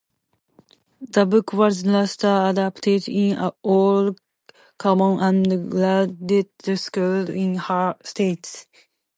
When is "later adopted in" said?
1.85-3.37